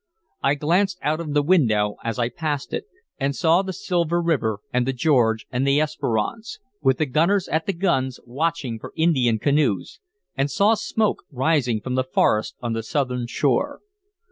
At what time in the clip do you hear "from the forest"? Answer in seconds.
11.81-12.55